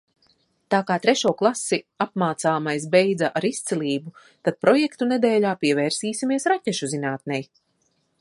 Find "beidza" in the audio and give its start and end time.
2.95-3.29